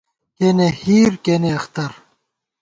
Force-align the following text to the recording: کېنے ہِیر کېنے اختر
کېنے 0.37 0.67
ہِیر 0.81 1.13
کېنے 1.23 1.49
اختر 1.57 1.91